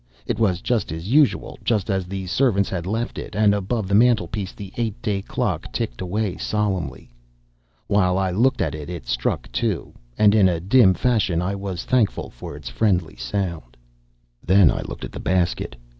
It 0.25 0.39
was 0.39 0.61
just 0.61 0.91
as 0.91 1.09
usual, 1.09 1.59
just 1.63 1.91
as 1.91 2.07
the 2.07 2.25
servants 2.25 2.71
had 2.71 2.87
left 2.87 3.19
it, 3.19 3.35
and 3.35 3.53
above 3.53 3.87
the 3.87 3.93
mantelpiece 3.93 4.51
the 4.51 4.73
eight 4.75 4.99
day 4.99 5.21
clock 5.21 5.71
ticked 5.71 6.01
away 6.01 6.37
solemnly. 6.37 7.11
While 7.85 8.17
I 8.17 8.31
looked 8.31 8.61
at 8.63 8.73
it 8.73 8.89
it 8.89 9.05
struck 9.07 9.47
two, 9.51 9.93
and 10.17 10.33
in 10.33 10.49
a 10.49 10.59
dim 10.59 10.95
fashion 10.95 11.39
I 11.39 11.53
was 11.53 11.83
thankful 11.83 12.31
for 12.31 12.55
its 12.55 12.67
friendly 12.67 13.15
sound. 13.15 13.77
Then 14.43 14.71
I 14.71 14.81
looked 14.81 15.05
at 15.05 15.11
the 15.11 15.19
basket. 15.19 15.75